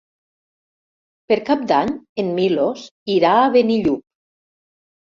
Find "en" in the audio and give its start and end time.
2.25-2.33